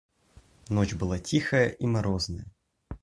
Ночь 0.69 0.95
была 0.95 1.19
тихая 1.19 1.67
и 1.69 1.85
морозная. 1.85 2.47